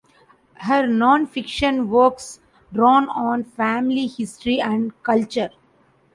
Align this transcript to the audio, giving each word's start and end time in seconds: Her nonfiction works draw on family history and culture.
Her 0.61 0.87
nonfiction 0.87 1.85
works 1.87 2.39
draw 2.73 3.05
on 3.07 3.43
family 3.43 4.07
history 4.07 4.59
and 4.59 4.91
culture. 5.03 5.51